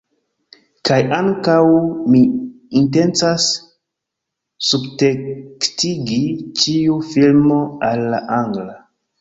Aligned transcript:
Kaj 0.89 0.95
ankaŭ 1.17 1.57
mi 2.13 2.21
intencas 2.79 3.45
subtekstigi 4.71 6.19
ĉiu 6.63 6.99
filmo 7.13 7.63
al 7.93 8.07
la 8.17 8.25
angla 8.43 8.71